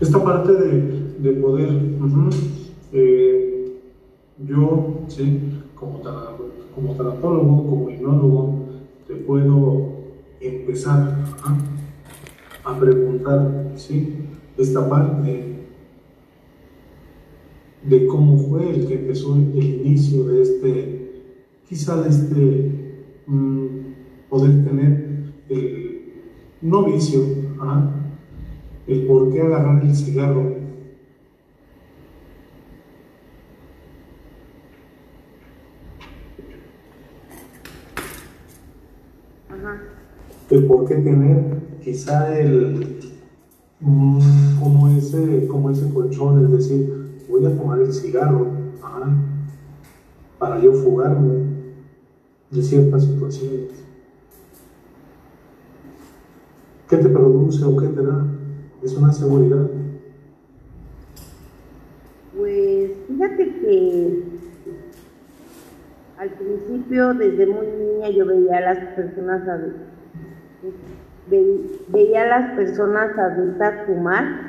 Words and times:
Esta 0.00 0.22
parte 0.22 0.52
de, 0.52 1.32
poder, 1.32 1.70
eh, 2.92 3.80
yo, 4.46 5.00
¿sí? 5.08 5.40
como, 5.74 6.00
como 6.72 6.94
tanatólogo, 6.94 7.66
como 7.66 7.90
hipnólogo, 7.90 8.66
te 9.08 9.16
puedo 9.16 9.88
empezar 10.40 11.18
a 12.64 12.78
preguntar, 12.78 13.72
¿sí? 13.74 14.14
Esta 14.56 14.88
parte 14.88 15.66
de 17.82 18.06
cómo 18.06 18.38
fue 18.38 18.70
el 18.70 18.86
que 18.86 18.94
empezó 18.94 19.34
el 19.34 19.56
inicio 19.56 20.28
de 20.28 20.42
este, 20.42 21.22
quizá 21.68 22.00
de 22.02 22.08
este 22.08 23.04
mm, 23.26 23.66
poder 24.28 24.64
tener 24.64 25.32
el 25.48 26.12
novicio, 26.62 27.20
el 28.88 29.06
por 29.06 29.30
qué 29.30 29.42
agarrar 29.42 29.84
el 29.84 29.94
cigarro. 29.94 30.56
El 40.50 40.64
por 40.64 40.88
qué 40.88 40.94
tener 40.94 41.60
quizá 41.84 42.38
el 42.38 43.00
mm, 43.80 44.58
como 44.58 44.88
ese, 44.88 45.46
como 45.46 45.70
ese 45.70 45.92
colchón, 45.92 46.46
es 46.46 46.50
decir, 46.50 47.22
voy 47.28 47.44
a 47.44 47.50
fumar 47.50 47.80
el 47.80 47.92
cigarro 47.92 48.46
para 50.38 50.60
yo 50.60 50.72
fugarme 50.72 51.44
de 52.50 52.62
ciertas 52.62 53.04
situaciones. 53.04 53.84
¿Qué 56.88 56.96
te 56.96 57.08
produce 57.08 57.62
o 57.64 57.76
qué 57.76 57.88
te 57.88 58.02
da? 58.02 58.37
Es 58.82 58.94
una 58.96 59.12
seguridad. 59.12 59.68
Pues 62.36 62.92
fíjate 63.08 63.44
que 63.60 64.22
al 66.18 66.30
principio, 66.30 67.14
desde 67.14 67.46
muy 67.46 67.66
niña, 67.66 68.10
yo 68.10 68.26
veía 68.26 68.58
a 68.58 68.60
las 68.60 68.78
personas 68.94 69.48
adultas, 69.48 69.88
veía 71.88 72.22
a 72.22 72.40
las 72.40 72.56
personas 72.56 73.16
adultas 73.18 73.86
fumar 73.86 74.48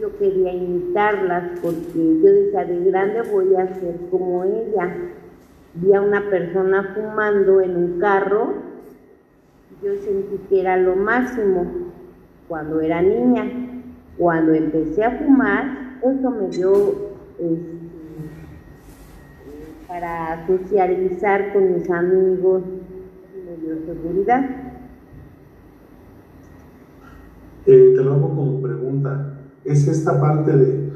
yo 0.00 0.16
quería 0.16 0.54
imitarlas 0.54 1.60
porque 1.60 1.82
yo 1.94 2.32
decía 2.32 2.64
de 2.64 2.90
grande 2.90 3.20
voy 3.30 3.54
a 3.54 3.66
ser 3.74 3.96
como 4.10 4.44
ella. 4.44 4.96
Vi 5.74 5.92
a 5.92 6.00
una 6.00 6.28
persona 6.30 6.94
fumando 6.94 7.60
en 7.60 7.76
un 7.76 8.00
carro, 8.00 8.54
yo 9.82 9.94
sentí 9.96 10.38
que 10.48 10.60
era 10.62 10.78
lo 10.78 10.96
máximo 10.96 11.89
cuando 12.50 12.82
era 12.82 13.00
niña. 13.00 13.46
Cuando 14.18 14.52
empecé 14.52 15.02
a 15.04 15.18
fumar, 15.18 15.98
eso 16.02 16.30
me 16.30 16.48
dio 16.48 16.72
este, 17.38 17.78
para 19.88 20.46
socializar 20.46 21.54
con 21.54 21.72
mis 21.72 21.90
amigos, 21.90 22.62
me 23.46 23.56
dio 23.64 23.76
seguridad. 23.86 24.44
Eh, 27.64 27.94
te 27.96 28.02
lo 28.02 28.12
hago 28.12 28.28
como 28.28 28.60
pregunta 28.60 29.36
es 29.64 29.86
esta 29.86 30.20
parte 30.20 30.56
de, 30.56 30.92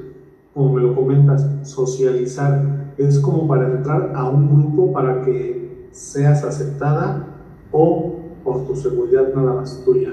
como 0.53 0.75
me 0.75 0.83
lo 0.83 0.95
comentas, 0.95 1.49
socializar. 1.63 2.85
Es 2.97 3.19
como 3.19 3.49
para 3.49 3.67
entrar 3.67 4.13
a 4.15 4.29
un 4.29 4.49
grupo 4.49 4.93
para 4.93 5.23
que 5.23 5.89
seas 5.91 6.45
aceptada 6.45 7.27
o 7.73 8.21
por 8.43 8.67
tu 8.67 8.77
seguridad 8.77 9.35
nada 9.35 9.55
más 9.55 9.83
tuya, 9.85 10.13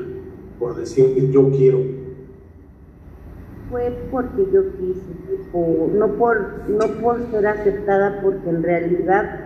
por 0.62 0.78
decir 0.78 1.14
que 1.14 1.30
yo 1.30 1.50
quiero. 1.52 1.80
Fue 3.70 3.94
porque 4.10 4.48
yo 4.54 4.72
quise, 4.78 5.98
no, 5.98 6.08
por, 6.14 6.70
no 6.70 6.88
por 7.02 7.30
ser 7.32 7.48
aceptada, 7.48 8.22
porque 8.22 8.50
en 8.50 8.64
realidad 8.64 9.40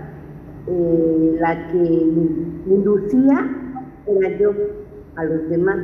eh, 0.67 1.37
la 1.39 1.71
que 1.71 1.77
inducía 1.77 3.49
era 4.05 4.37
yo 4.37 4.51
a 5.15 5.23
los 5.23 5.49
demás. 5.49 5.79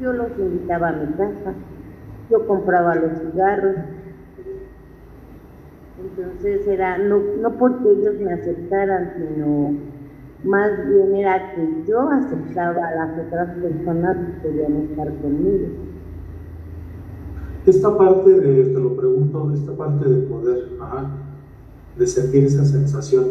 Yo 0.00 0.12
los 0.12 0.28
invitaba 0.38 0.90
a 0.90 0.92
mi 0.92 1.12
casa 1.14 1.54
yo 2.32 2.46
compraba 2.46 2.94
los 2.94 3.18
cigarros. 3.18 3.76
Entonces 6.00 6.66
era, 6.66 6.98
no, 6.98 7.20
no 7.40 7.52
porque 7.58 7.90
ellos 7.90 8.14
me 8.20 8.32
aceptaran, 8.32 9.12
sino 9.16 9.74
más 10.44 10.70
bien 10.88 11.16
era 11.16 11.54
que 11.54 11.84
yo 11.86 12.08
aceptaba 12.08 12.86
a 12.86 12.94
las 12.94 13.26
otras 13.26 13.56
personas 13.58 14.16
que 14.42 14.48
querían 14.48 14.88
estar 14.88 15.08
conmigo. 15.20 15.66
Esta 17.66 17.96
parte 17.96 18.30
de, 18.30 18.64
te 18.64 18.80
lo 18.80 18.96
pregunto, 18.96 19.52
esta 19.54 19.72
parte 19.76 20.08
de 20.08 20.26
poder, 20.26 20.68
de 21.96 22.06
sentir 22.06 22.44
esa 22.44 22.64
sensación, 22.64 23.26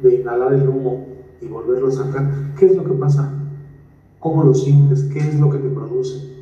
de 0.00 0.16
inhalar 0.16 0.54
el 0.54 0.68
humo 0.68 1.06
y 1.40 1.46
volverlo 1.46 1.88
a 1.88 1.92
sacar, 1.92 2.28
¿qué 2.58 2.66
es 2.66 2.76
lo 2.76 2.84
que 2.84 2.94
pasa? 2.94 3.32
¿Cómo 4.18 4.42
lo 4.42 4.54
sientes? 4.54 5.04
¿Qué 5.04 5.20
es 5.20 5.38
lo 5.38 5.50
que 5.50 5.58
te 5.58 5.68
produce? 5.68 6.34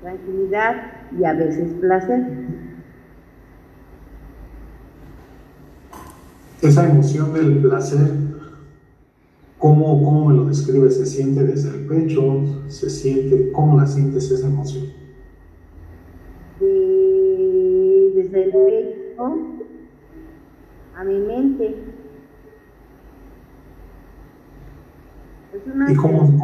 tranquilidad 0.00 0.76
y 1.18 1.24
a 1.24 1.32
veces 1.34 1.72
placer. 1.80 2.69
Esa 6.62 6.90
emoción 6.90 7.32
del 7.32 7.58
placer, 7.58 8.10
¿cómo, 9.58 10.04
cómo 10.04 10.28
me 10.28 10.34
lo 10.36 10.44
describes? 10.44 10.96
¿Se 10.96 11.06
siente 11.06 11.42
desde 11.42 11.70
el 11.70 11.86
pecho? 11.86 12.44
¿Se 12.68 12.90
siente? 12.90 13.50
¿Cómo 13.52 13.78
la 13.78 13.86
sientes 13.86 14.30
esa 14.30 14.46
emoción? 14.46 14.84
desde 18.14 18.44
el 18.44 18.50
pecho 18.50 19.38
a 20.94 21.04
mi 21.04 21.18
mente. 21.18 21.76
Es 25.54 25.74
una 25.74 25.90
¿Y 25.90 25.96
cómo? 25.96 26.38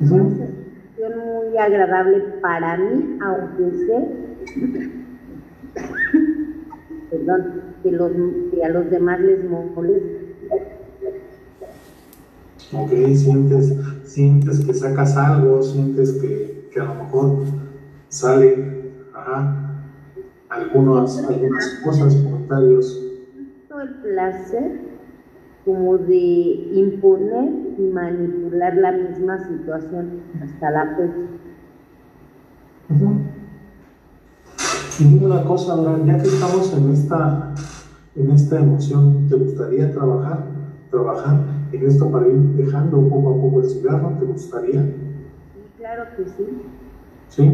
Es 0.00 0.10
muy 0.10 1.58
agradable 1.58 2.20
para 2.40 2.78
mí, 2.78 3.18
aunque 3.20 3.70
sé 3.86 4.95
perdón, 7.26 7.62
que, 7.82 7.90
los, 7.92 8.12
que 8.52 8.64
a 8.64 8.68
los 8.68 8.90
demás 8.90 9.20
les 9.20 9.44
moleste. 9.48 10.36
Ok, 12.72 12.90
sientes, 13.14 13.76
sientes 14.04 14.64
que 14.64 14.74
sacas 14.74 15.16
algo, 15.16 15.62
sientes 15.62 16.12
que, 16.14 16.68
que 16.72 16.80
a 16.80 16.84
lo 16.84 16.94
mejor 16.94 17.44
sale 18.08 18.92
algunas, 20.48 21.24
algunas 21.28 21.80
cosas, 21.84 22.16
comentarios. 22.16 23.02
El 23.70 23.88
placer 23.96 24.80
como 25.64 25.98
de 25.98 26.14
imponer 26.14 27.52
y 27.78 27.82
manipular 27.82 28.74
la 28.76 28.92
misma 28.92 29.38
situación 29.46 30.22
hasta 30.40 30.70
la 30.70 30.96
fecha. 30.96 31.26
Y 34.98 35.04
dime 35.04 35.26
una 35.26 35.44
cosa, 35.44 35.76
ya 36.06 36.18
que 36.18 36.28
estamos 36.28 36.72
en 36.72 36.90
esta, 36.90 37.54
en 38.14 38.30
esta 38.30 38.60
emoción, 38.60 39.28
¿te 39.28 39.36
gustaría 39.36 39.92
trabajar, 39.92 40.46
trabajar 40.90 41.44
en 41.70 41.86
esto 41.86 42.10
para 42.10 42.26
ir 42.28 42.38
dejando 42.56 43.06
poco 43.06 43.30
a 43.30 43.34
poco 43.34 43.60
el 43.60 43.68
cigarro? 43.68 44.16
¿Te 44.18 44.24
gustaría? 44.24 44.94
Claro 45.76 46.04
que 46.16 46.24
sí. 46.24 46.62
¿Sí? 47.28 47.52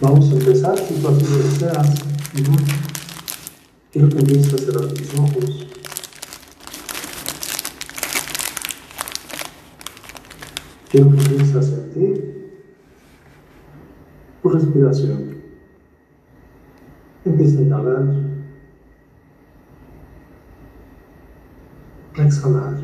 Vamos 0.00 0.30
a 0.30 0.34
empezar, 0.34 0.78
si 0.78 0.94
tú 0.94 1.08
así 1.08 1.26
lo 1.26 1.38
deseas. 1.38 2.04
Quiero 3.90 4.08
que 4.10 4.18
empieces 4.18 4.54
a 4.54 4.58
cerrar 4.58 4.86
tus 4.92 5.18
ojos. 5.18 5.66
Quiero 10.88 11.10
que 11.10 11.16
empieces 11.16 11.56
a 11.56 11.62
sentir 11.62 12.41
tu 14.42 14.48
respiración. 14.48 15.36
Empieza 17.24 17.58
a 17.58 17.62
inhalar. 17.62 18.04
Exhalar. 22.16 22.78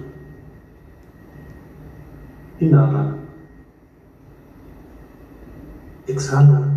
Inhala. 2.60 3.16
Exhala. 6.06 6.74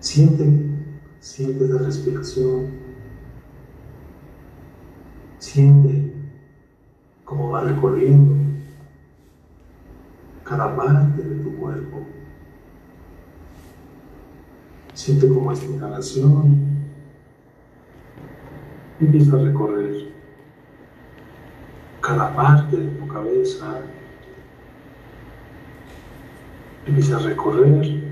Siente, 0.00 0.44
siente 1.20 1.68
la 1.68 1.82
respiración. 1.82 2.70
Siente 5.38 6.14
cómo 7.24 7.50
va 7.50 7.64
recorriendo 7.64 8.40
cada 10.50 10.74
parte 10.74 11.22
de 11.22 11.44
tu 11.44 11.56
cuerpo. 11.56 12.04
Siente 15.00 15.26
cómo 15.28 15.50
esta 15.50 15.64
inhalación 15.64 16.58
Empieza 19.00 19.34
a 19.34 19.38
recorrer 19.38 20.12
cada 22.02 22.36
parte 22.36 22.76
de 22.76 22.86
tu 22.86 23.08
cabeza. 23.08 23.80
Empieza 26.84 27.16
a 27.16 27.20
recorrer 27.20 28.02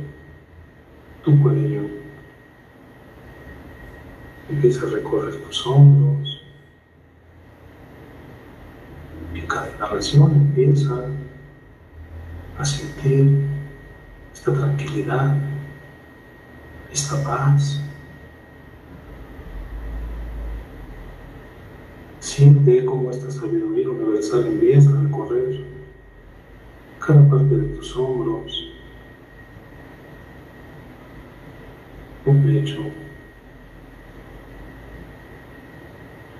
tu 1.23 1.43
cuello. 1.43 1.82
Empieza 4.49 4.87
a 4.87 4.88
recorrer 4.91 5.37
tus 5.43 5.67
hombros. 5.67 6.43
Y 9.34 9.43
cada 9.43 9.69
inhalación 9.76 10.32
empieza 10.32 11.05
a 12.58 12.64
sentir 12.64 13.46
esta 14.32 14.55
tranquilidad, 14.55 15.37
esta 16.93 17.23
paz. 17.23 17.81
Siente 22.20 22.85
cómo 22.85 23.11
esta 23.11 23.31
sabiduría 23.31 23.88
universal 23.90 24.46
empieza 24.46 24.90
a 24.90 25.02
recorrer 25.02 25.64
cada 26.99 27.29
parte 27.29 27.56
de 27.56 27.76
tus 27.76 27.96
hombros, 27.96 28.70
tu 32.25 32.32
pecho. 32.43 32.82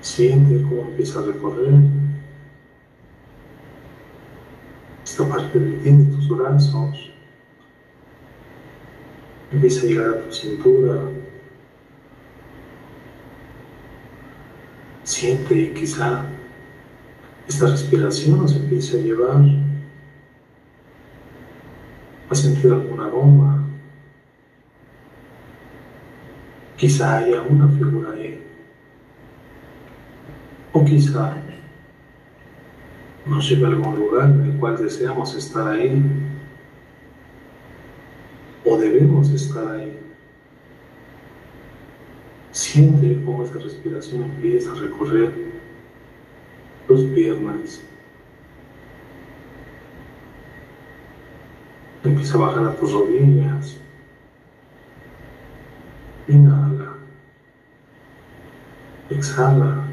Siente 0.01 0.61
cómo 0.63 0.81
empieza 0.89 1.19
a 1.19 1.23
recorrer 1.23 1.73
esta 5.03 5.27
parte 5.27 5.59
de 5.59 5.77
ti, 5.79 5.89
de 5.89 6.15
tus 6.15 6.29
brazos. 6.29 7.08
Empieza 9.59 9.81
a 9.81 9.89
llegar 9.89 10.09
a 10.11 10.21
tu 10.21 10.31
cintura, 10.31 11.01
Siente 15.03 15.73
quizá 15.73 16.23
esta 17.45 17.67
respiración 17.67 18.37
nos 18.37 18.55
empiece 18.55 18.97
a 18.97 19.01
llevar 19.01 19.41
a 22.29 22.35
sentir 22.35 22.71
algún 22.71 23.01
aroma. 23.01 23.67
Quizá 26.77 27.17
haya 27.17 27.41
una 27.41 27.67
figura 27.67 28.13
ahí. 28.13 28.41
O 30.71 30.85
quizá 30.85 31.35
nos 33.25 33.49
lleve 33.49 33.65
a 33.65 33.69
algún 33.71 33.95
lugar 33.97 34.29
en 34.29 34.41
el 34.51 34.57
cual 34.57 34.77
deseamos 34.77 35.35
estar 35.35 35.67
ahí. 35.67 36.28
Debemos 38.79 39.29
estar 39.31 39.75
ahí. 39.75 39.99
Siente 42.51 43.21
cómo 43.25 43.43
esta 43.43 43.59
respiración 43.59 44.23
empieza 44.23 44.71
a 44.71 44.75
recorrer 44.75 45.33
tus 46.87 47.03
piernas. 47.11 47.81
Empieza 52.05 52.35
a 52.35 52.37
bajar 52.37 52.63
a 52.67 52.75
tus 52.77 52.93
rodillas. 52.93 53.77
Inhala. 56.29 56.93
Exhala. 59.09 59.83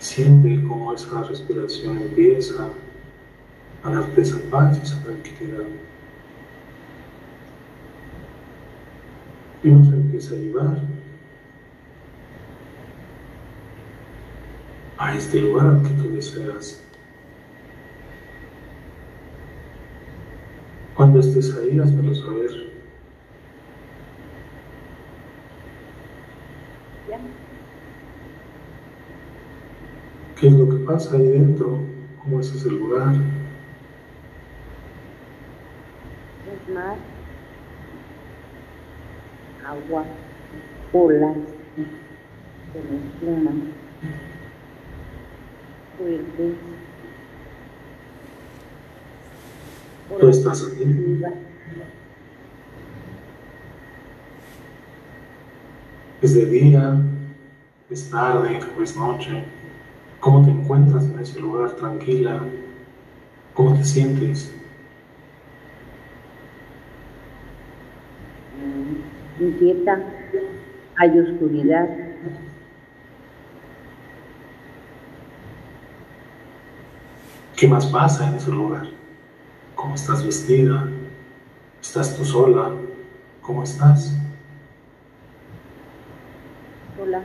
Siente 0.00 0.64
cómo 0.66 0.92
esa 0.92 1.22
respiración 1.22 1.98
empieza 1.98 2.68
a 3.82 3.90
darte 3.90 4.20
esa 4.20 4.38
paz 4.50 4.78
y 4.78 4.82
esa 4.82 5.02
tranquilidad. 5.02 5.64
y 9.62 9.68
nos 9.68 9.92
empieza 9.92 10.34
a 10.34 10.38
llevar 10.38 10.78
a 14.96 15.14
este 15.14 15.40
lugar 15.40 15.82
que 15.82 15.90
tú 15.90 16.14
deseas. 16.14 16.82
Cuando 20.94 21.20
estés 21.20 21.56
ahí, 21.56 21.78
hazmelo 21.78 22.14
saber. 22.14 22.70
¿Qué 30.38 30.46
es 30.46 30.52
lo 30.54 30.68
que 30.70 30.84
pasa 30.84 31.16
ahí 31.16 31.26
dentro? 31.26 31.80
¿Cómo 32.22 32.40
es 32.40 32.54
ese 32.54 32.70
lugar? 32.70 33.14
Más 36.80 36.96
agua, 39.66 40.04
olas, 40.94 41.36
con 42.72 42.96
espuma, 42.96 43.50
fuerte. 45.98 46.54
¿Tú 50.20 50.28
estás 50.28 50.66
aquí? 50.72 51.22
¿Es 56.22 56.34
de 56.34 56.46
día? 56.46 56.96
¿Es 57.90 58.10
tarde? 58.10 58.58
¿O 58.78 58.82
es 58.82 58.96
noche? 58.96 59.44
¿Cómo 60.20 60.46
te 60.46 60.50
encuentras 60.50 61.04
en 61.04 61.18
ese 61.18 61.40
lugar 61.40 61.72
tranquila? 61.72 62.40
¿Cómo 63.52 63.76
te 63.76 63.84
sientes? 63.84 64.59
Inquieta, 69.40 69.98
hay 70.96 71.18
oscuridad. 71.18 71.88
¿Qué 77.56 77.68
más 77.68 77.86
pasa 77.86 78.28
en 78.28 78.34
ese 78.34 78.50
lugar? 78.50 78.86
¿Cómo 79.74 79.94
estás 79.94 80.24
vestida? 80.24 80.88
¿Estás 81.80 82.16
tú 82.16 82.24
sola? 82.24 82.70
¿Cómo 83.42 83.62
estás? 83.62 84.14
Hola. 87.00 87.22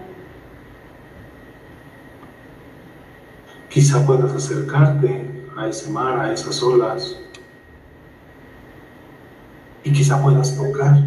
Quizá 3.69 4.06
puedas 4.06 4.33
acercarte 4.33 5.29
a 5.57 5.67
ese 5.67 5.89
mar, 5.89 6.19
a 6.19 6.31
esas 6.33 6.62
olas, 6.63 7.19
y 9.83 9.91
quizá 9.91 10.22
puedas 10.22 10.57
tocar 10.57 10.98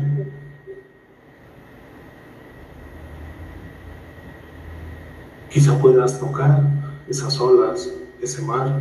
Quizá 5.51 5.79
puedas 5.79 6.19
tocar 6.21 6.63
esas 7.09 7.41
olas, 7.41 7.91
ese 8.21 8.43
mar, 8.43 8.81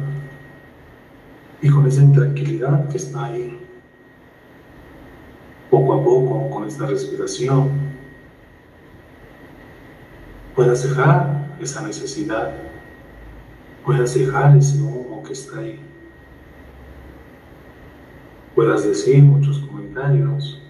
y 1.62 1.69
con 1.69 1.88
esa 1.88 2.01
intranquilidad 2.01 2.88
que 2.89 2.97
está 2.97 3.25
ahí, 3.25 3.57
poco 5.71 5.93
a 5.93 6.03
poco, 6.03 6.50
con 6.50 6.67
esta 6.67 6.86
respiración, 6.86 7.69
puedas 10.55 10.83
dejar 10.83 11.55
esa 11.59 11.81
necesidad, 11.81 12.53
puedas 13.86 14.13
dejar 14.13 14.57
ese 14.57 14.81
humo 14.81 15.24
que 15.24 15.33
está 15.33 15.59
ahí, 15.59 15.79
puedas 18.53 18.83
decir 18.83 19.24
muchos 19.24 19.59
comentarios, 19.59 20.62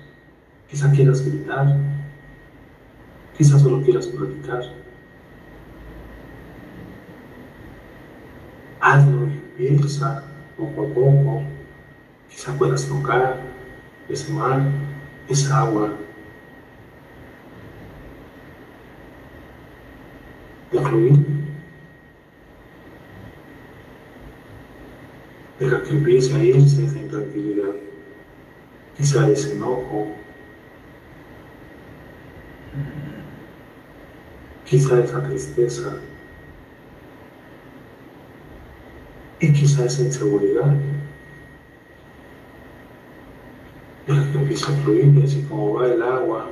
quizá 0.69 0.91
quieras 0.91 1.25
gritar, 1.25 1.77
quizá 3.37 3.57
solo 3.57 3.81
quieras 3.81 4.07
platicar. 4.07 4.86
Hazlo 8.87 9.27
y 9.59 9.67
empieza 9.67 10.23
poco 10.57 10.83
a 10.83 10.93
poco. 10.93 11.43
Quizá 12.29 12.53
puedas 12.57 12.87
tocar 12.87 13.41
ese 14.09 14.31
mar, 14.31 14.61
esa 15.29 15.59
agua. 15.59 15.93
De 20.71 20.79
fluir. 20.79 21.37
Deja 25.59 25.81
que 25.81 25.89
empiece 25.89 26.35
a 26.35 26.43
irse 26.43 26.85
esa 26.85 26.99
intranquilidad, 26.99 27.73
quizá 28.95 29.27
ese 29.27 29.53
enojo, 29.53 30.11
quizá 34.65 34.99
esa 34.99 35.23
tristeza. 35.23 35.99
Y 39.39 39.53
quizá 39.53 39.85
esa 39.85 40.03
inseguridad. 40.03 40.75
Deja 44.07 44.31
que 44.31 44.37
empiece 44.37 44.71
a 44.71 44.75
fluir 44.77 45.17
y 45.17 45.23
así 45.23 45.41
como 45.49 45.73
va 45.73 45.87
el 45.87 46.01
agua, 46.01 46.49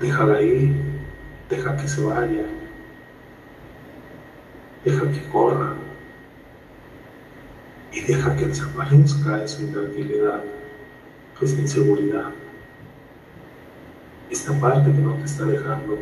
déjala 0.00 0.36
ahí, 0.36 0.72
deja 1.50 1.76
que 1.76 1.88
se 1.88 2.00
vaya, 2.04 2.44
deja 4.84 5.10
que 5.10 5.28
corra 5.30 5.74
y 7.92 8.00
deja 8.02 8.36
que 8.36 8.46
desaparezca 8.46 9.42
esa 9.42 9.62
intranquilidad, 9.62 10.44
esa 11.40 11.60
inseguridad. 11.60 12.30
esta 14.30 14.58
parte 14.60 14.90
que 14.90 14.98
no 14.98 15.14
te 15.14 15.24
está 15.24 15.44
dejando, 15.44 15.98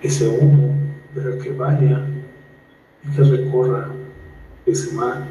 ese 0.00 0.28
humo, 0.28 0.74
deja 1.14 1.38
que 1.42 1.50
vaya 1.50 2.06
que 3.02 3.22
recorra 3.22 3.88
ese 4.64 4.94
mar 4.94 5.26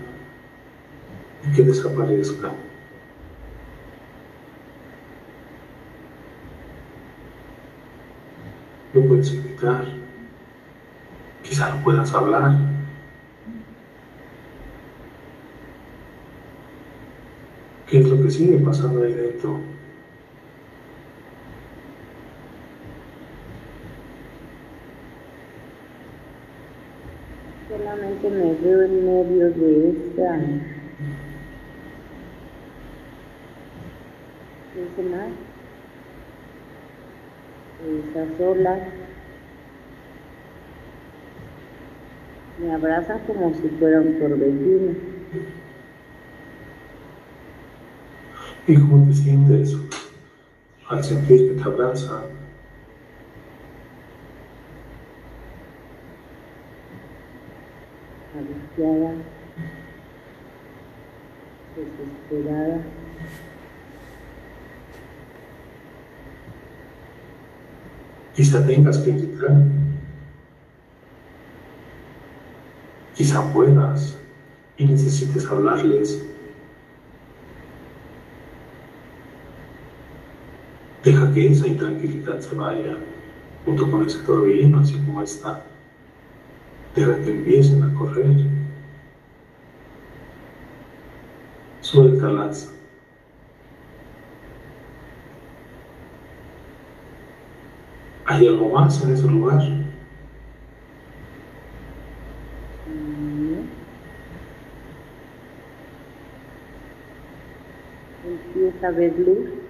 y 1.44 1.56
que 1.56 1.64
desaparezca. 1.64 2.52
Lo 8.94 9.08
puedes 9.08 9.34
invitar, 9.34 9.86
quizá 11.44 11.74
no 11.74 11.84
puedas 11.84 12.14
hablar. 12.14 12.58
¿Qué 17.88 18.00
es 18.00 18.08
lo 18.08 18.22
que 18.22 18.32
sigue 18.32 18.58
pasando 18.58 19.04
ahí 19.04 19.14
dentro? 19.14 19.71
Solamente 27.82 28.30
me 28.30 28.54
veo 28.54 28.84
en 28.84 29.06
medio 29.06 29.50
de 29.50 29.90
esta 29.90 30.38
de 34.76 35.04
mar, 35.10 35.30
de 37.82 38.00
esas 38.00 38.40
olas. 38.40 38.80
Me 42.60 42.72
abrazan 42.72 43.20
como 43.26 43.52
si 43.56 43.68
fuera 43.80 44.00
un 44.00 44.20
torbellino. 44.20 44.94
¿Y 48.68 48.76
cómo 48.76 49.08
te 49.08 49.14
sientes 49.16 49.76
al 50.88 51.04
sentir 51.04 51.56
que 51.56 51.64
te 51.64 51.64
abraza? 51.64 52.26
Angustiada, 58.36 59.16
desesperada. 61.76 62.82
Quizá 68.34 68.66
tengas 68.66 68.98
que 69.00 69.12
gritar. 69.12 69.52
Quizá 73.14 73.54
puedas 73.54 74.18
y 74.78 74.86
necesites 74.86 75.46
hablarles. 75.48 76.26
Deja 81.04 81.34
que 81.34 81.48
esa 81.48 81.68
intranquilidad 81.68 82.40
se 82.40 82.56
vaya 82.56 82.98
junto 83.66 83.90
con 83.92 84.06
ese 84.06 84.20
torbellino 84.20 84.80
así 84.80 84.94
como 85.06 85.22
está. 85.22 85.71
Deja 86.96 87.16
que 87.24 87.32
empiecen 87.32 87.84
a 87.84 87.94
correr. 87.94 88.36
Suéltalas. 91.80 92.74
¿Hay 98.26 98.48
algo 98.48 98.70
más 98.70 99.04
en 99.04 99.14
ese 99.14 99.28
lugar? 99.28 99.62
Empieza 108.24 108.88
a 108.88 108.92
ver 108.92 109.18
luz. 109.20 109.61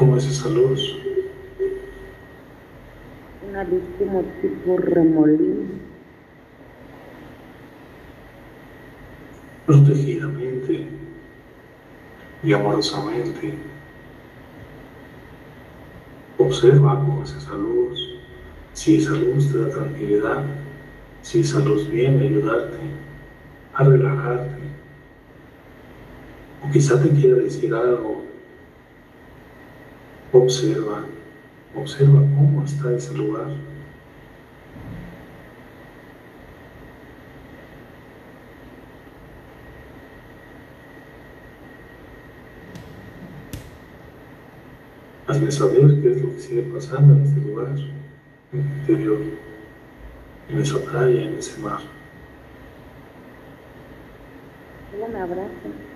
¿Cómo 0.00 0.16
es 0.16 0.24
esa 0.24 0.48
luz? 0.48 0.96
Una 3.46 3.64
luz 3.64 3.82
como 3.98 4.22
tipo 4.40 4.78
remolino. 4.78 5.90
protegidamente 9.66 10.86
y 12.42 12.52
amorosamente. 12.54 13.58
Observa 16.38 16.98
cómo 16.98 17.22
es 17.22 17.34
esa 17.34 17.52
luz, 17.52 18.00
si 18.72 18.96
esa 18.96 19.10
luz 19.10 19.52
te 19.52 19.58
da 19.58 19.68
tranquilidad, 19.68 20.44
si 21.20 21.40
esa 21.40 21.58
luz 21.58 21.90
viene 21.90 22.20
a 22.20 22.28
ayudarte 22.30 22.78
a 23.74 23.84
relajarte, 23.84 24.62
o 26.66 26.72
quizá 26.72 27.02
te 27.02 27.10
quiera 27.10 27.36
decir 27.36 27.74
algo. 27.74 28.29
Observa, 30.32 31.06
observa 31.74 32.20
cómo 32.20 32.64
está 32.64 32.92
ese 32.94 33.12
lugar. 33.14 33.48
Hazme 45.26 45.50
saber 45.50 46.00
qué 46.00 46.12
es 46.12 46.22
lo 46.22 46.32
que 46.32 46.38
sigue 46.38 46.62
pasando 46.62 47.14
en 47.14 47.22
este 47.24 47.40
lugar, 47.40 47.68
en 48.52 48.60
el 48.60 48.66
interior, 48.78 49.18
en 50.48 50.60
esa 50.60 50.78
playa, 50.78 51.22
en 51.22 51.34
ese 51.34 51.60
mar. 51.60 51.80
Ella 54.96 55.08
me 55.08 55.20
abraza. 55.20 55.89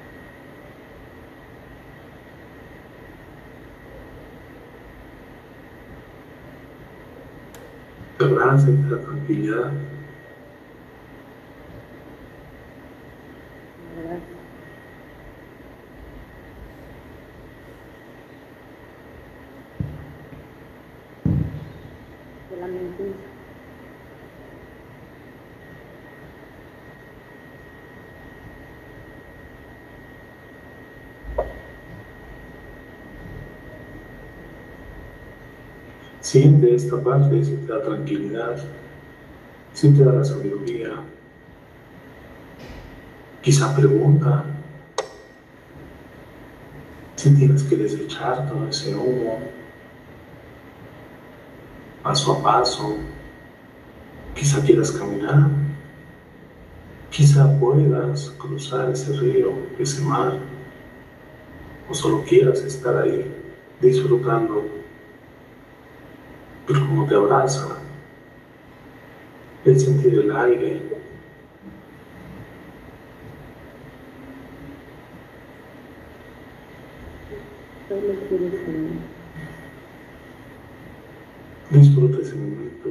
Te 8.25 8.31
da 8.88 9.00
tranquilidad. 9.02 9.73
Me 13.76 14.00
abraza. 14.00 14.25
Solamente 22.49 23.02
eso. 23.02 23.35
Siente 36.25 36.75
esta 36.75 36.99
parte, 37.02 37.45
si 37.45 37.54
te 37.54 37.66
da 37.66 37.83
tranquilidad, 37.83 38.57
si 39.75 39.93
te 39.93 40.02
da 40.02 40.11
la 40.11 40.25
sabiduría. 40.25 40.95
Quizá 43.43 43.76
pregunta 43.76 44.43
si 47.14 47.35
tienes 47.35 47.62
que 47.64 47.76
desechar 47.76 48.49
todo 48.49 48.66
ese 48.66 48.95
humo 48.95 49.38
paso 52.02 52.33
a 52.33 52.43
paso. 52.43 52.97
Quizá 54.35 54.62
quieras 54.62 54.93
caminar, 54.93 55.50
quizá 57.11 57.54
puedas 57.61 58.31
cruzar 58.38 58.88
ese 58.90 59.12
río, 59.12 59.52
ese 59.78 60.00
mar, 60.00 60.38
o 61.87 61.93
solo 61.93 62.25
quieras 62.25 62.62
estar 62.62 62.97
ahí 62.97 63.31
disfrutando 63.78 64.74
como 66.94 67.08
te 67.08 67.14
abraza, 67.16 67.76
el 69.64 69.80
sentir 69.80 70.14
el 70.14 70.36
aire, 70.36 70.80
disfruta 81.70 82.22
ese 82.22 82.36
momento. 82.36 82.90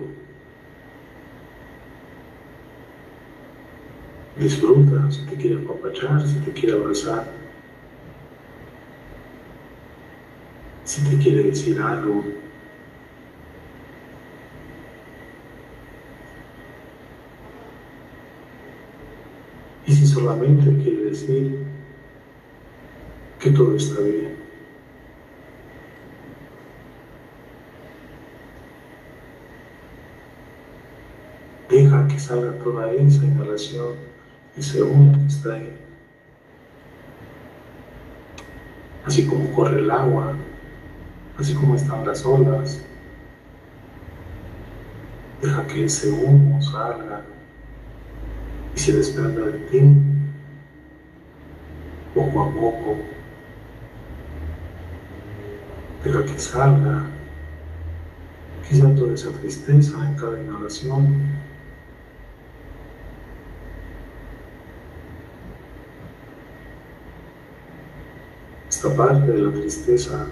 Disfruta 4.38 5.12
si 5.12 5.26
te 5.26 5.36
quiere 5.38 5.64
apapachar, 5.64 6.28
si 6.28 6.40
te 6.40 6.52
quiere 6.52 6.76
abrazar, 6.76 7.26
si 10.84 11.02
te 11.04 11.18
quiere 11.24 11.44
decir 11.44 11.80
algo. 11.80 12.44
Y 19.86 19.94
si 19.94 20.08
solamente 20.24 20.82
quiere 20.82 21.06
decir 21.10 21.66
que 23.40 23.52
todo 23.52 23.76
está 23.76 24.00
bien. 24.02 24.38
Deja 31.70 32.08
que 32.08 32.20
salga 32.20 32.58
toda 32.64 32.94
esa 32.94 33.26
inhalación 33.26 33.96
ese 34.56 34.82
uno 34.82 35.12
que 35.20 35.28
está 35.28 35.56
ahí. 35.56 35.78
Así 39.06 39.28
como 39.28 39.52
corre 39.52 39.80
el 39.80 39.92
agua, 39.92 40.38
así 41.38 41.54
como 41.54 41.76
están 41.76 42.06
las 42.06 42.26
olas. 42.26 42.82
Deja 45.42 45.68
que 45.68 45.84
ese 45.84 46.10
humo 46.12 46.62
salga 46.62 47.24
y 48.74 48.80
se 48.80 48.94
desprenda 48.94 49.48
de 49.48 49.60
ti 49.70 50.13
poco 52.32 52.42
a 52.42 52.52
poco. 52.54 52.98
Deja 56.04 56.24
que 56.26 56.40
salga 56.40 57.06
quizá 58.68 58.94
toda 58.96 59.14
esa 59.14 59.32
tristeza 59.32 59.98
en 60.08 60.16
cada 60.16 60.40
inhalación. 60.40 61.44
Esta 68.70 68.96
parte 68.96 69.32
de 69.32 69.42
la 69.42 69.52
tristeza 69.52 70.28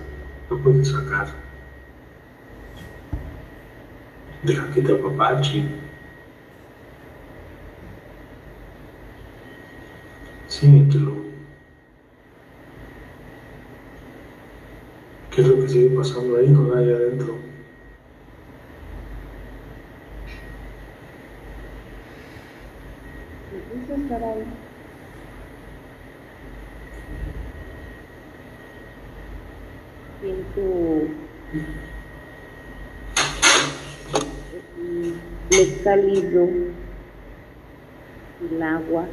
la 0.49 0.57
puedes 0.57 0.89
sacar. 0.89 1.27
Deja 4.43 4.71
que 4.71 4.81
te 4.81 4.93
apapache. 4.93 5.65
Siéntelo. 10.47 11.15
¿Qué 15.31 15.41
es 15.41 15.47
lo 15.47 15.55
que 15.55 15.60
sigue 15.71 15.95
pasando 15.95 16.37
ahí 16.37 16.53
con 16.53 16.77
ahí 16.77 16.91
adentro? 16.91 17.35
estar 23.95 24.23
ahí. 24.23 24.43
Siento 30.21 30.61
lo 35.51 35.83
cálido, 35.83 36.47
el 38.41 38.63
agua. 38.63 39.05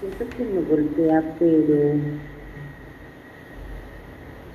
Siento 0.00 0.36
que 0.36 0.44
me 0.44 0.53
golpea, 0.68 1.22
pero 1.38 1.92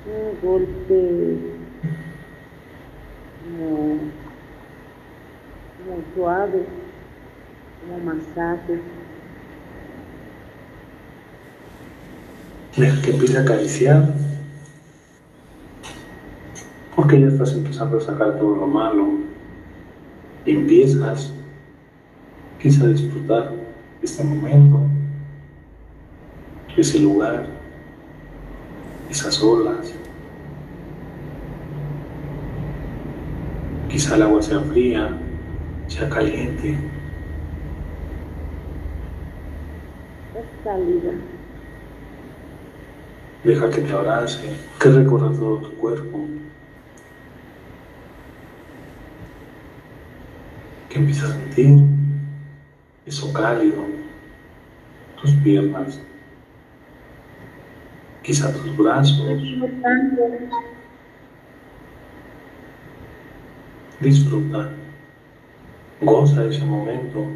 un 0.05 0.41
golpe 0.41 1.37
como, 3.43 3.97
como 5.77 6.03
suave, 6.15 6.65
como 7.81 8.13
masaje. 8.13 8.79
Deja 12.77 13.01
que 13.01 13.11
empiece 13.11 13.37
a 13.37 13.41
acariciar. 13.41 14.13
Porque 16.95 17.19
ya 17.19 17.27
estás 17.27 17.53
empezando 17.53 17.97
a 17.97 18.01
sacar 18.01 18.37
todo 18.39 18.55
lo 18.55 18.67
malo. 18.67 19.07
Empiezas 20.45 21.33
quizá 22.61 22.85
a 22.85 22.87
disfrutar 22.87 23.53
este 24.01 24.23
momento, 24.23 24.81
ese 26.79 26.99
lugar, 26.99 27.45
esas 29.09 29.41
olas. 29.41 29.93
Quizá 33.89 34.15
el 34.15 34.21
agua 34.21 34.41
sea 34.41 34.59
fría, 34.59 35.17
sea 35.87 36.09
caliente. 36.09 36.77
Es 40.35 40.63
cálida. 40.63 41.11
Deja 43.43 43.69
que 43.69 43.81
te 43.81 43.91
abrace, 43.93 44.55
que 44.79 44.89
recorra 44.89 45.31
todo 45.31 45.57
tu 45.57 45.73
cuerpo. 45.77 46.19
Que 50.89 50.99
empieces 50.99 51.23
a 51.23 51.33
sentir 51.33 51.79
eso 53.05 53.33
cálido, 53.33 53.85
tus 55.21 55.31
piernas, 55.43 55.99
quizá 58.23 58.51
tus 58.51 58.75
brazos. 58.75 59.23
Disfruta, 63.99 64.71
goza 66.01 66.45
ese 66.45 66.63
momento, 66.63 67.27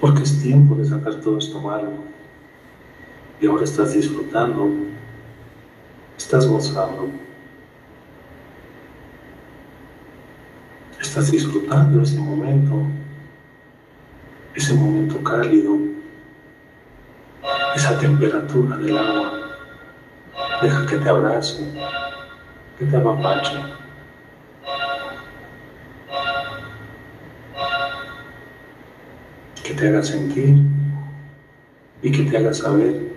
porque 0.00 0.22
es 0.22 0.42
tiempo 0.42 0.74
de 0.76 0.84
sacar 0.86 1.16
todo 1.16 1.38
esto 1.38 1.60
malo. 1.60 1.92
Y 3.40 3.46
ahora 3.46 3.64
estás 3.64 3.92
disfrutando, 3.92 4.70
estás 6.16 6.46
gozando, 6.46 7.10
estás 10.98 11.30
disfrutando 11.30 12.00
ese 12.00 12.18
momento, 12.18 12.86
ese 14.54 14.72
momento 14.72 15.22
cálido, 15.22 15.91
esa 17.92 18.00
temperatura 18.00 18.76
del 18.76 18.96
agua. 18.96 19.58
Deja 20.62 20.86
que 20.86 20.96
te 20.96 21.08
abrace 21.08 21.64
que 22.78 22.86
te 22.86 22.96
apapache. 22.96 23.56
Que 29.62 29.74
te 29.74 29.88
haga 29.88 30.02
sentir 30.02 30.56
y 32.02 32.10
que 32.10 32.30
te 32.30 32.36
haga 32.36 32.52
saber 32.52 33.12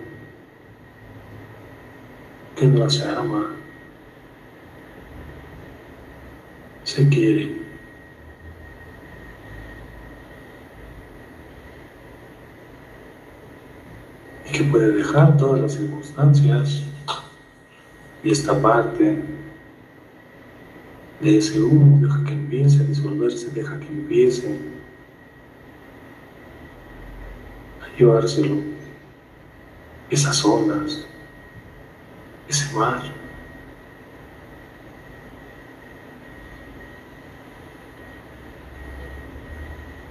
que 2.54 2.66
no 2.66 2.88
se 2.88 3.08
ama, 3.08 3.50
se 6.84 7.08
quiere. 7.08 7.66
Y 14.45 14.45
que 14.56 14.64
puede 14.64 14.90
dejar 14.92 15.36
todas 15.36 15.60
las 15.60 15.72
circunstancias 15.74 16.82
y 18.24 18.30
esta 18.30 18.58
parte 18.60 19.22
de 21.20 21.38
ese 21.38 21.60
humo, 21.60 22.00
deja 22.00 22.24
que 22.24 22.32
empiece 22.32 22.80
a 22.82 22.84
disolverse, 22.84 23.50
deja 23.50 23.78
que 23.78 23.86
empiece 23.86 24.58
a 27.82 27.98
llevárselo, 27.98 28.56
esas 30.08 30.42
olas, 30.42 31.06
ese 32.48 32.74
mar. 32.74 33.02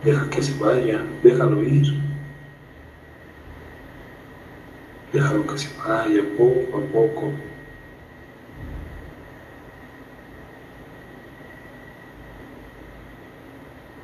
Deja 0.03 0.29
que 0.29 0.43
se 0.43 0.59
vaya, 0.59 1.03
déjalo 1.23 1.63
ir. 1.63 2.04
Déjalo 5.15 5.47
que 5.47 5.57
se 5.57 5.69
vaya 5.77 6.21
poco 6.37 6.77
a 6.77 6.81
poco. 6.91 7.31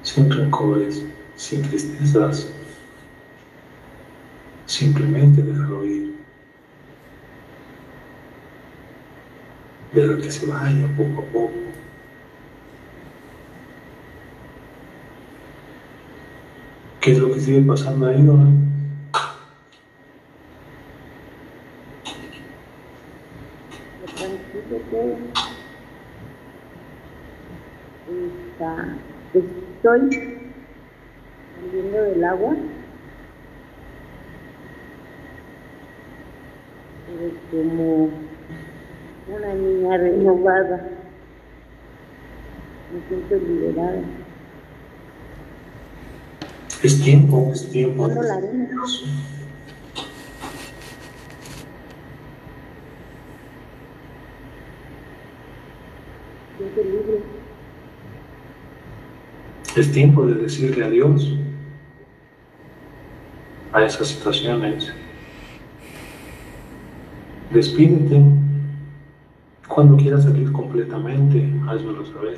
sin 0.03 0.31
rencores, 0.31 1.05
sin 1.35 1.61
tristezas. 1.63 2.49
Simplemente 4.65 5.41
déjalo 5.41 5.85
ir. 5.85 6.15
Deja 9.93 10.17
que 10.17 10.31
se 10.31 10.45
vaya 10.45 10.87
poco 10.95 11.21
a 11.21 11.25
poco. 11.33 11.53
¿Qué 17.01 17.11
es 17.11 17.17
lo 17.17 17.33
que 17.33 17.39
sigue 17.41 17.61
pasando 17.61 18.07
ahí, 18.07 18.25
ahora? 18.25 18.70
estoy 29.81 30.37
saliendo 31.59 32.03
del 32.03 32.23
agua. 32.23 32.55
Pero 37.07 37.31
como 37.49 38.09
una 39.27 39.53
niña 39.55 39.97
renovada, 39.97 40.87
me 42.93 43.07
siento 43.07 43.35
liberada. 43.35 44.01
Es 46.83 47.01
tiempo, 47.01 47.49
es 47.51 47.69
tiempo. 47.71 48.07
La 48.07 48.35
arena. 48.35 48.69
Siento 56.57 56.83
libre. 56.83 57.40
Es 59.73 59.89
tiempo 59.93 60.25
de 60.25 60.35
decirle 60.35 60.83
adiós 60.83 61.33
a 63.71 63.83
esas 63.83 64.09
situaciones. 64.09 64.91
Despídete. 67.53 68.21
Cuando 69.69 69.95
quieras 69.95 70.23
salir 70.23 70.51
completamente, 70.51 71.49
házmelo 71.69 72.05
saber. 72.05 72.37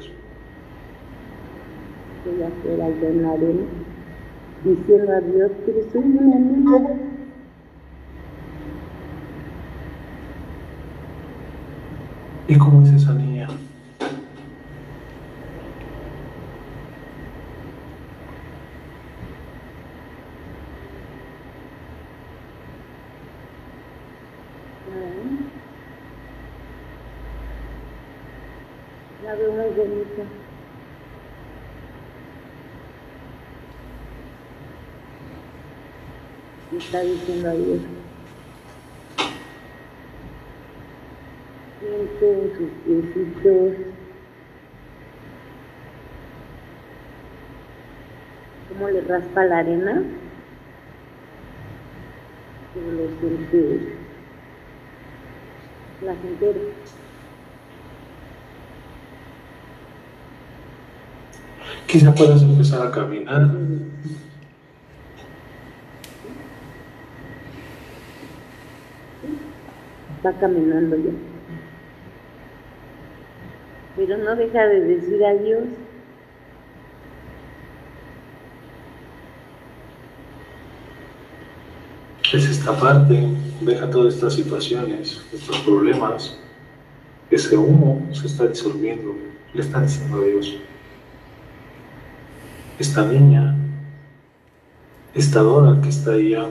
Voy 2.24 2.44
a 2.44 2.48
hacer 2.48 2.80
algo 2.80 3.08
en 3.08 3.24
la 3.24 3.32
arena, 3.32 3.64
diciendo 4.64 5.12
adiós, 5.12 5.52
pero 5.66 5.80
soy 5.92 6.04
una 6.04 6.36
niña. 6.38 7.00
¿Y 12.48 12.58
cómo 12.60 12.84
es 12.84 12.94
esa 12.94 13.14
niña? 13.16 13.48
La 29.24 29.36
veo 29.36 29.54
muy 29.54 29.70
bonita. 29.70 30.24
Me 36.72 36.80
está 36.94 37.06
diciendo 37.06 37.50
adiós. 37.50 37.80
Siente 41.80 42.32
en 42.32 42.52
sus 42.56 42.70
piecitos 42.86 43.74
cómo 48.70 48.90
le 48.90 49.02
raspa 49.02 49.44
la 49.46 49.58
arena. 49.58 50.04
Pero 52.76 52.92
lo 52.92 53.20
siente 53.20 53.96
placentero. 56.00 56.62
Quizá 61.88 62.14
puedas 62.14 62.44
empezar 62.44 62.86
a 62.86 62.92
caminar. 62.92 63.50
Va 70.26 70.32
caminando 70.34 70.96
ya. 70.96 71.12
Pero 73.96 74.18
no 74.18 74.36
deja 74.36 74.66
de 74.66 74.80
decir 74.82 75.24
adiós. 75.24 75.66
Es 82.34 82.50
esta 82.50 82.74
parte, 82.80 83.28
deja 83.62 83.90
todas 83.92 84.16
estas 84.16 84.34
situaciones, 84.34 85.24
estos 85.32 85.60
problemas. 85.60 86.40
Ese 87.30 87.56
humo 87.56 88.08
se 88.12 88.26
está 88.26 88.48
disolviendo, 88.48 89.16
le 89.54 89.62
está 89.62 89.82
diciendo 89.82 90.18
adiós. 90.18 90.58
Esta 92.80 93.06
niña, 93.06 93.56
esta 95.14 95.42
Dora 95.42 95.80
que 95.80 95.90
está 95.90 96.18
ya, 96.18 96.50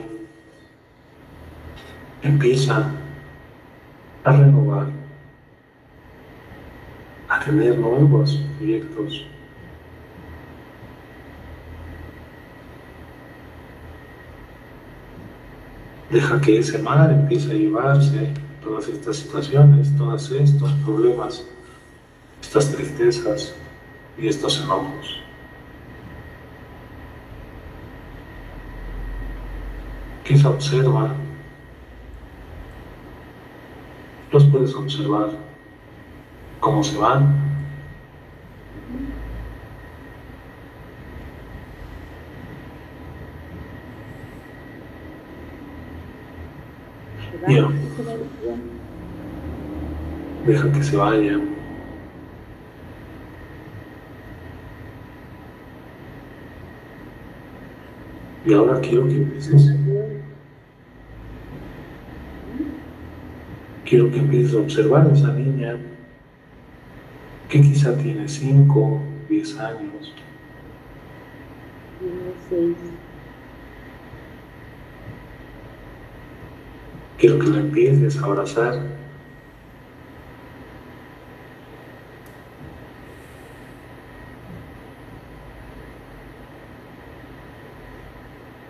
empieza 2.21 2.89
a 4.23 4.31
renovar, 4.31 4.87
a 7.29 7.39
tener 7.39 7.77
nuevos 7.77 8.41
proyectos. 8.57 9.25
Deja 16.09 16.39
que 16.39 16.59
ese 16.59 16.77
mar 16.77 17.11
empiece 17.11 17.51
a 17.51 17.55
llevarse 17.55 18.33
todas 18.63 18.87
estas 18.87 19.17
situaciones, 19.17 19.95
todos 19.97 20.31
estos 20.31 20.71
problemas, 20.85 21.43
estas 22.41 22.71
tristezas 22.71 23.53
y 24.17 24.27
estos 24.27 24.61
enojos. 24.63 25.19
Quizá 30.23 30.49
observa, 30.49 31.13
los 34.33 34.43
puedes 34.45 34.75
observar. 34.75 35.29
Cómo 36.59 36.83
se 36.83 36.97
van, 36.97 37.43
deja 50.45 50.71
que 50.71 50.83
se 50.83 50.97
vaya. 50.97 51.39
Y 58.45 58.53
ahora 58.53 58.79
quiero 58.81 59.07
que 59.07 59.15
empieces, 59.15 59.71
quiero 63.93 64.09
que 64.09 64.17
empieces 64.17 64.55
a 64.55 64.57
observar 64.57 65.05
a 65.05 65.13
esa 65.13 65.31
niña 65.33 65.77
que 67.47 67.61
quizá 67.61 67.95
tiene 67.95 68.27
5, 68.27 68.99
10 69.29 69.59
años, 69.59 70.15
quiero 77.19 77.37
que 77.37 77.47
la 77.47 77.59
empieces 77.59 78.17
a 78.17 78.25
abrazar. 78.25 78.81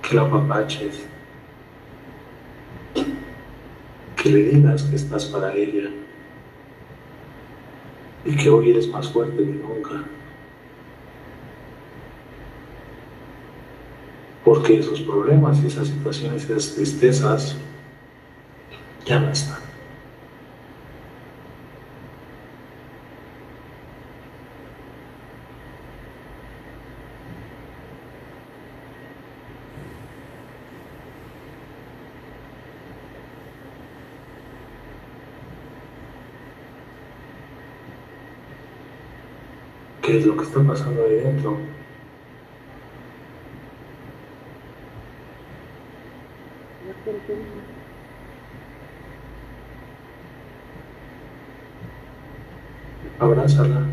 Que 0.01 0.15
la 0.15 0.23
apapaches. 0.23 1.07
Que 4.23 4.29
le 4.29 4.43
digas 4.45 4.83
que 4.83 4.95
estás 4.95 5.25
para 5.25 5.53
ella. 5.53 5.89
Y 8.23 8.37
que 8.37 8.49
hoy 8.49 8.71
eres 8.71 8.87
más 8.87 9.09
fuerte 9.09 9.35
que 9.35 9.43
nunca. 9.43 10.05
Porque 14.45 14.79
esos 14.79 15.01
problemas 15.01 15.61
y 15.61 15.67
esas 15.67 15.89
situaciones, 15.89 16.49
esas 16.49 16.73
tristezas, 16.73 17.57
ya 19.05 19.19
no 19.19 19.29
están. 19.29 19.62
Está 40.53 40.67
pasando 40.71 41.03
ahí 41.03 41.15
dentro? 41.15 41.57
Abrázala, 53.19 53.87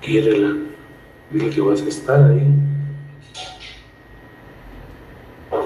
quiérela, 0.00 0.56
dile 1.32 1.50
que 1.50 1.60
vas 1.60 1.82
a 1.82 1.88
estar 1.88 2.30
ahí 2.30 2.54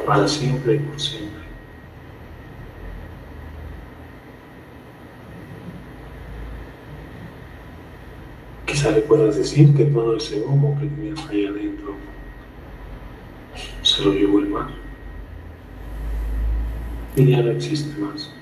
para 0.06 0.26
siempre 0.26 0.76
y 0.76 0.78
por 0.78 0.98
siempre. 0.98 1.51
Quizá 8.82 8.96
le 8.96 9.02
puedas 9.02 9.36
decir 9.36 9.72
que 9.76 9.84
todo 9.84 10.16
ese 10.16 10.40
humo 10.40 10.76
que 10.80 10.86
tenías 10.86 11.20
ahí 11.30 11.46
adentro 11.46 11.94
se 13.80 14.02
lo 14.02 14.12
llevó 14.12 14.40
el 14.40 14.48
mar 14.48 14.70
y 17.14 17.30
ya 17.30 17.42
no 17.42 17.52
existe 17.52 17.96
más. 18.00 18.32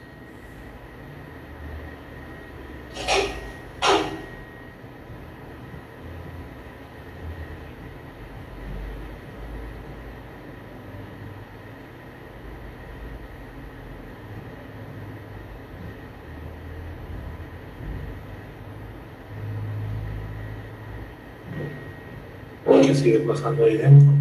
¿Qué 22.82 22.89
sigue 23.00 23.20
pasando 23.20 23.64
ahí 23.64 23.78
dentro? 23.78 24.12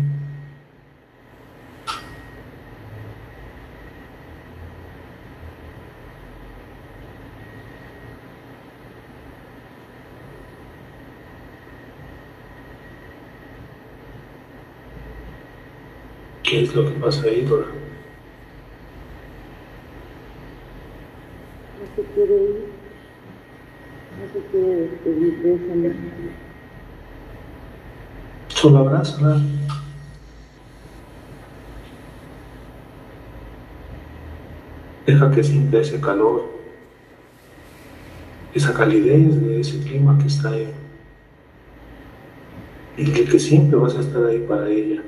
¿Qué 16.44 16.64
es 16.64 16.74
lo 16.74 16.86
que 16.86 17.00
pasa 17.00 17.26
ahí, 17.26 17.42
Dora? 17.42 17.68
No 21.80 21.96
se 21.96 22.02
quiere 22.14 22.34
ir. 22.34 22.66
No 24.18 24.34
se 24.34 24.40
quiere 24.48 24.76
despedir 24.82 25.38
de 25.44 25.54
esa. 25.56 26.49
Solo 28.60 28.80
abrázala. 28.80 29.42
Deja 35.06 35.32
que 35.32 35.42
sienta 35.42 35.78
ese 35.78 36.02
calor, 36.02 36.44
esa 38.54 38.74
calidez 38.74 39.42
de 39.42 39.62
ese 39.62 39.80
clima 39.80 40.18
que 40.18 40.28
está 40.28 40.50
ahí. 40.50 40.68
Y 42.98 43.06
que 43.06 43.40
siempre 43.40 43.80
vas 43.80 43.96
a 43.96 44.02
estar 44.02 44.26
ahí 44.26 44.40
para 44.40 44.68
ella. 44.68 45.04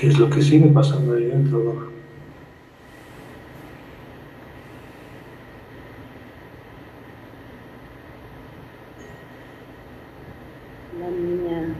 ¿Qué 0.00 0.06
es 0.06 0.18
lo 0.18 0.30
que 0.30 0.40
sigue 0.40 0.66
pasando 0.68 1.12
ahí 1.12 1.26
dentro, 1.26 1.58
Dora? 1.58 1.80
La 10.98 11.10
niña 11.10 11.74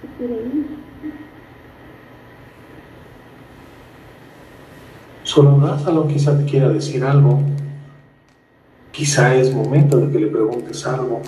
se 0.00 0.16
quiere 0.16 0.34
ir. 0.44 0.66
Solo 5.24 5.50
abrázalo, 5.50 6.06
quizá 6.06 6.38
te 6.38 6.44
quiera 6.44 6.68
decir 6.68 7.02
algo. 7.02 7.49
Quizá 9.00 9.34
es 9.34 9.50
momento 9.50 9.98
de 9.98 10.12
que 10.12 10.18
le 10.18 10.26
preguntes 10.26 10.86
algo, 10.86 11.22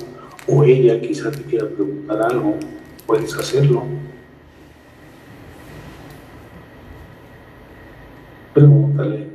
o 0.46 0.62
ella 0.62 1.00
quizá 1.00 1.30
te 1.30 1.40
quiera 1.40 1.66
preguntar 1.66 2.20
algo, 2.20 2.56
puedes 3.06 3.35
hacerlo. 3.35 3.85
Pregúntale. 8.52 9.32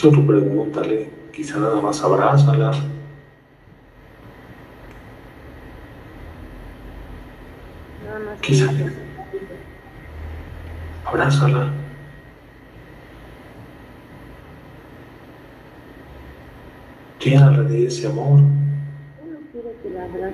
Solo 0.00 0.26
pregúntale, 0.26 1.10
quizá 1.30 1.58
nada 1.58 1.78
más 1.78 2.02
abrázala. 2.02 2.70
Quizá. 8.40 8.64
Abrázala. 11.04 11.70
Llénala 17.20 17.62
de 17.64 17.86
ese 17.86 18.06
amor. 18.06 18.40
Que. 19.82 20.30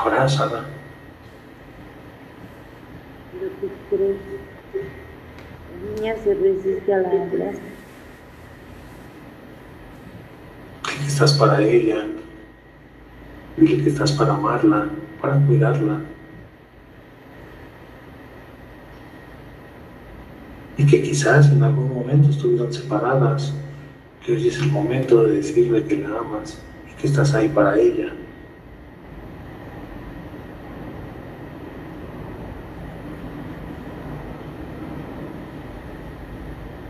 Abrázala. 0.00 0.64
Pero 3.30 3.50
¿qué 3.60 3.68
crees? 3.88 5.01
Niña 5.82 6.14
se 6.22 6.34
resiste 6.34 6.94
a 6.94 6.98
la. 6.98 7.10
Dile 7.10 7.52
que 11.00 11.06
estás 11.06 11.32
para 11.34 11.60
ella. 11.62 12.06
Dile 13.56 13.82
que 13.82 13.90
estás 13.90 14.12
para 14.12 14.34
amarla, 14.34 14.88
para 15.20 15.44
cuidarla. 15.46 16.00
Y 20.76 20.86
que 20.86 21.02
quizás 21.02 21.50
en 21.50 21.62
algún 21.62 21.92
momento 21.92 22.30
estuvieron 22.30 22.72
separadas, 22.72 23.52
que 24.24 24.32
hoy 24.32 24.48
es 24.48 24.58
el 24.58 24.70
momento 24.70 25.24
de 25.24 25.36
decirle 25.36 25.84
que 25.84 25.96
la 25.98 26.18
amas 26.18 26.58
y 26.90 27.00
que 27.00 27.06
estás 27.08 27.34
ahí 27.34 27.48
para 27.48 27.78
ella. 27.78 28.12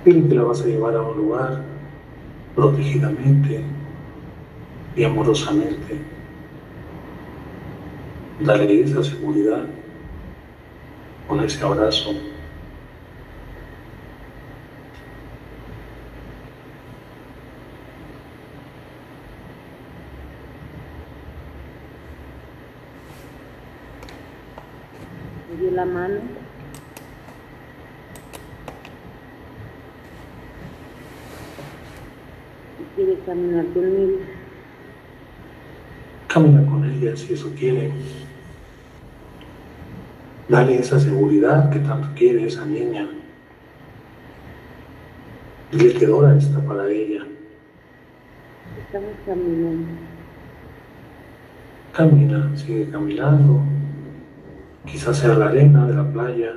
Dile 0.04 0.28
que 0.28 0.34
la 0.34 0.42
vas 0.42 0.60
a 0.62 0.66
llevar 0.66 0.96
a 0.96 1.02
un 1.02 1.16
lugar 1.16 1.62
protegidamente 2.56 3.62
y 4.96 5.04
amorosamente. 5.04 5.98
Dale 8.40 8.82
esa 8.82 9.04
seguridad 9.04 9.64
con 11.28 11.40
ese 11.40 11.64
abrazo. 11.64 12.12
Me 25.48 25.56
dio 25.60 25.70
la 25.70 25.84
mano. 25.84 26.41
Caminar 33.26 33.66
conmigo. 33.66 34.18
Camina 36.26 36.66
con 36.66 36.84
ella 36.84 37.16
si 37.16 37.34
eso 37.34 37.52
quiere. 37.56 37.92
Dale 40.48 40.78
esa 40.78 40.98
seguridad 40.98 41.70
que 41.70 41.78
tanto 41.78 42.08
quiere 42.16 42.46
esa 42.46 42.64
niña. 42.66 43.08
Dile 45.70 45.94
que 45.94 46.06
Dora 46.06 46.36
está 46.36 46.58
para 46.60 46.88
ella. 46.90 47.24
Estamos 48.84 49.12
caminando. 49.24 49.86
Camina, 51.92 52.56
sigue 52.56 52.90
caminando. 52.90 53.60
Quizás 54.84 55.18
sea 55.18 55.34
la 55.34 55.46
arena 55.46 55.86
de 55.86 55.94
la 55.94 56.12
playa. 56.12 56.54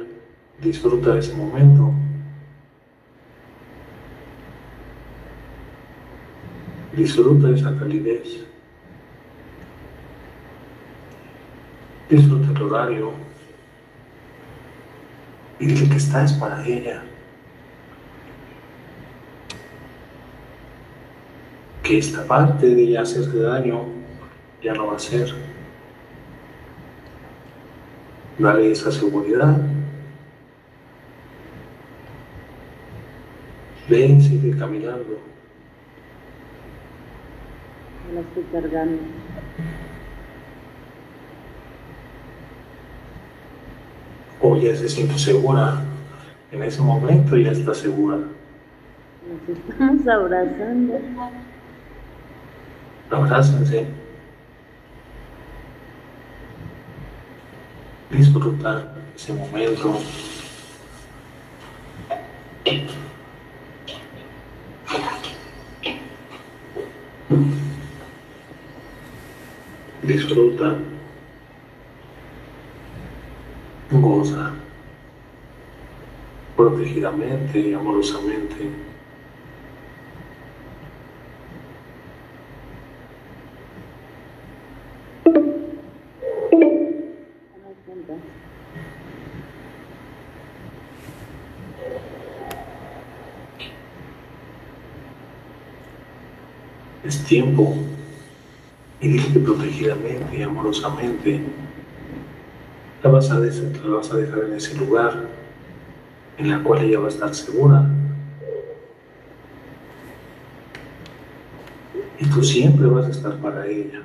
Disfruta 0.61 1.13
de 1.13 1.19
ese 1.19 1.35
momento. 1.35 1.93
Disfruta 6.95 7.49
esa 7.49 7.77
calidez. 7.77 8.45
Disfruta 12.09 12.51
el 12.51 12.61
horario. 12.61 13.11
Y 15.59 15.65
dile 15.65 15.89
que 15.89 15.97
estás 15.97 16.33
para 16.33 16.65
ella. 16.65 17.03
Que 21.83 21.97
esta 21.97 22.25
parte 22.25 22.73
de 22.73 22.81
ella 22.81 23.01
hacerte 23.01 23.39
daño 23.39 23.85
ya 24.63 24.73
no 24.73 24.87
va 24.87 24.95
a 24.95 24.99
ser. 24.99 25.33
Dale 28.39 28.71
esa 28.71 28.91
seguridad. 28.91 29.57
Ven, 33.89 34.21
sigue 34.21 34.57
caminando. 34.57 35.34
La 38.15 38.21
estoy 38.21 38.43
cargando. 38.49 38.97
O 44.41 44.55
ya 44.55 44.73
se 44.73 44.87
siente 44.87 45.19
segura. 45.19 45.81
En 46.49 46.63
ese 46.63 46.81
momento 46.81 47.35
ya 47.35 47.51
está 47.51 47.73
segura. 47.73 48.15
Nos 48.15 49.57
estamos 49.57 50.07
abrazando. 50.07 50.93
Abrácense. 53.11 53.85
Disfrutar 58.11 58.95
ese 59.13 59.33
momento. 59.33 59.99
Disfruta. 70.35 70.75
Goza. 73.89 74.51
Protegidamente 76.57 77.57
y 77.57 77.73
amorosamente. 77.73 78.69
Es 97.05 97.23
tiempo. 97.23 97.94
Y 99.05 99.19
protegidamente 99.19 100.35
y 100.35 100.41
amorosamente 100.41 101.39
la 103.03 103.09
vas, 103.11 103.29
a 103.29 103.37
la 103.37 103.95
vas 103.95 104.11
a 104.11 104.17
dejar 104.17 104.45
en 104.45 104.53
ese 104.53 104.75
lugar 104.77 105.27
en 106.39 106.49
la 106.49 106.63
cual 106.63 106.83
ella 106.83 106.99
va 106.99 107.05
a 107.05 107.09
estar 107.09 107.35
segura. 107.35 107.85
Y 112.19 112.25
tú 112.25 112.43
siempre 112.43 112.87
vas 112.87 113.05
a 113.05 113.11
estar 113.11 113.35
para 113.37 113.67
ella. 113.67 114.01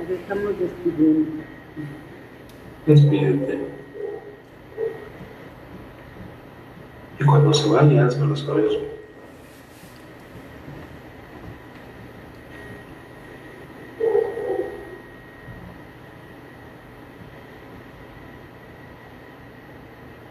Nos 0.00 0.18
estamos 0.18 0.58
despidiendo. 0.58 1.42
Despídete. 2.86 3.58
Y 7.20 7.24
cuando 7.24 7.52
se 7.52 7.68
vaya, 7.68 8.06
házmelo 8.06 8.34
saber. 8.34 8.64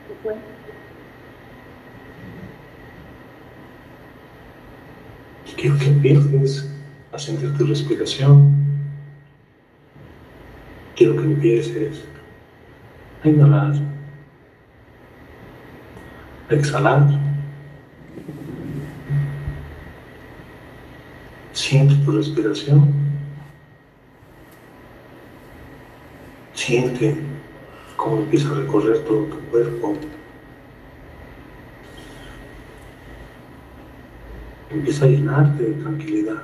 ¿Qué 0.07 0.15
fue? 0.23 0.35
Quiero 5.55 5.77
que 5.77 5.85
empieces 5.85 6.69
a 7.11 7.19
respiración. 7.89 8.53
Quiero 10.95 11.15
que 11.15 11.23
empieces 11.23 12.03
a 13.23 13.29
inhalar, 13.29 13.73
a 16.49 16.53
exhalar. 16.53 17.09
Siente 21.53 21.95
tu 22.05 22.11
respiración. 22.11 22.93
Siente 26.53 27.15
cómo 27.95 28.17
empieza 28.17 28.49
a 28.49 28.55
recorrer 28.55 28.99
todo 28.99 29.23
tu 29.23 29.39
cuerpo. 29.49 29.95
Empieza 34.69 35.05
a 35.05 35.07
llenarte 35.07 35.63
de 35.63 35.73
tranquilidad. 35.81 36.43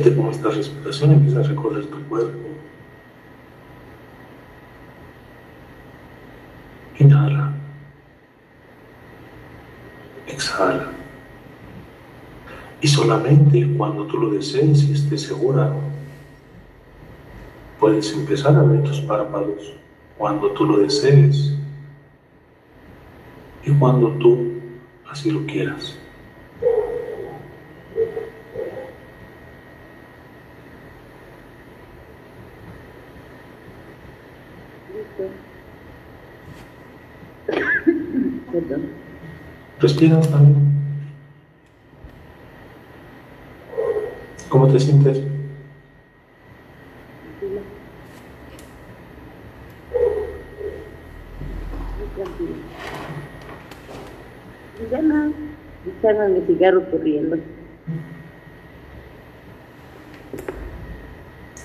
Siente 0.00 0.16
cómo 0.16 0.30
esta 0.30 0.48
respiración 0.48 1.12
empieza 1.12 1.40
a 1.40 1.42
recorrer 1.42 1.84
tu 1.84 2.02
cuerpo. 2.08 2.38
Inhala. 6.98 7.52
Exhala. 10.26 10.88
Y 12.80 12.88
solamente 12.88 13.74
cuando 13.76 14.06
tú 14.06 14.16
lo 14.16 14.30
desees 14.30 14.84
y 14.84 14.92
estés 14.92 15.20
segura, 15.20 15.70
puedes 17.78 18.10
empezar 18.14 18.56
a 18.56 18.60
abrir 18.60 18.82
tus 18.84 19.02
párpados 19.02 19.74
cuando 20.16 20.50
tú 20.52 20.64
lo 20.64 20.78
desees 20.78 21.52
y 23.66 23.70
cuando 23.72 24.08
tú 24.12 24.62
así 25.10 25.30
lo 25.30 25.44
quieras. 25.44 25.99
Respira 39.80 40.20
también. 40.20 40.70
¿Cómo 44.50 44.68
te 44.68 44.78
sientes? 44.78 45.22
Ya 54.90 55.02
no, 55.02 55.32
echarme 55.86 56.28
mi 56.28 56.46
cigarro 56.46 56.90
corriendo. 56.90 57.36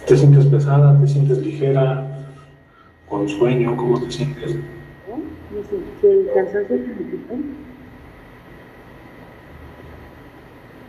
¿Te 0.05 0.15
sientes 0.15 0.45
pesada? 0.45 0.99
¿Te 1.01 1.07
sientes 1.07 1.39
ligera? 1.39 2.07
¿Con 3.09 3.27
sueño? 3.27 3.75
¿Cómo 3.75 3.99
te 3.99 4.11
sientes? 4.11 4.55
¿No? 4.55 5.17
Me 5.51 5.63
sentí 5.63 6.07
el 6.07 6.29
cansancio 6.33 6.77
que 6.77 6.87
me 6.87 7.11
quitó. 7.11 7.33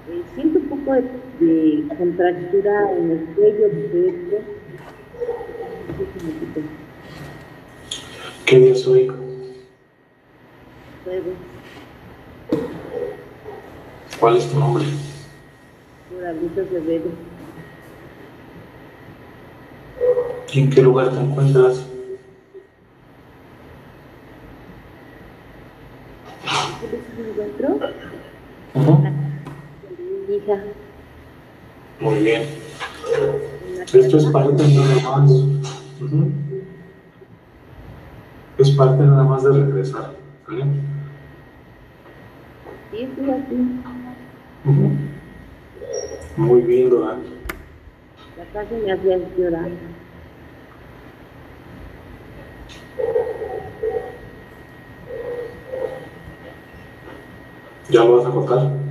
Eh, 0.09 0.16
siento 0.35 0.59
un 0.59 0.69
poco 0.69 0.93
de, 0.95 1.03
de 1.41 1.89
contractura 1.97 2.93
en 2.99 3.11
el 3.11 3.19
cuello, 3.35 3.69
pecho. 3.93 4.43
¿Qué 8.45 8.59
día 8.59 8.73
es 8.73 8.87
hoy? 8.87 9.11
Jueves, 11.05 11.25
¿Cuál 14.21 14.37
es 14.37 14.51
tu 14.51 14.59
nombre? 14.59 14.85
Moralito 16.13 16.61
Acevedo. 16.61 17.11
¿Y 20.53 20.61
en 20.61 20.71
qué 20.71 20.83
lugar 20.83 21.11
te 21.11 21.21
encuentras? 21.21 21.87
¿Qué 26.81 27.23
me 27.23 27.31
encuentro? 27.31 27.69
Ujú. 28.75 29.05
Mi 30.29 30.37
hija. 30.37 30.63
Muy 32.17 32.25
bien. 32.25 32.45
Esto 33.93 34.17
es 34.17 34.25
parte 34.27 34.67
nada 34.69 35.19
más. 35.19 35.31
Ujú. 35.31 36.31
Es 38.57 38.71
parte 38.71 39.03
nada 39.03 39.23
más 39.23 39.45
de 39.45 39.53
regresar. 39.53 40.15
¿sale? 40.47 40.65
Sí, 42.91 43.03
estoy 43.03 43.31
aquí. 43.31 43.55
Ujú. 44.65 44.93
Muy 46.39 46.61
bien, 46.63 46.89
Dora. 46.89 47.19
La 48.39 48.45
casa 48.47 48.75
me 48.83 48.93
hacía 48.93 49.19
llorar. 49.37 49.69
¿Ya 57.91 58.05
lo 58.05 58.17
vas 58.17 58.27
a 58.27 58.31
cortar? 58.31 58.86